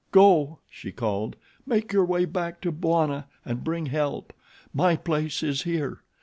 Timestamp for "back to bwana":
2.25-3.27